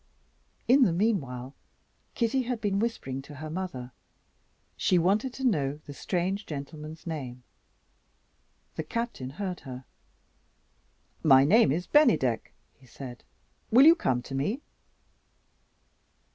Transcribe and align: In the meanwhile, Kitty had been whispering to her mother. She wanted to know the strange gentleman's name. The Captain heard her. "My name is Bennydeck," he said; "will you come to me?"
In 0.67 0.81
the 0.81 0.91
meanwhile, 0.91 1.53
Kitty 2.15 2.41
had 2.41 2.59
been 2.59 2.79
whispering 2.79 3.21
to 3.21 3.35
her 3.35 3.51
mother. 3.51 3.91
She 4.75 4.97
wanted 4.97 5.31
to 5.35 5.43
know 5.43 5.79
the 5.85 5.93
strange 5.93 6.47
gentleman's 6.47 7.05
name. 7.05 7.43
The 8.77 8.83
Captain 8.83 9.29
heard 9.29 9.59
her. 9.59 9.85
"My 11.21 11.43
name 11.45 11.71
is 11.71 11.85
Bennydeck," 11.85 12.51
he 12.73 12.87
said; 12.87 13.23
"will 13.69 13.85
you 13.85 13.93
come 13.93 14.23
to 14.23 14.33
me?" 14.33 14.63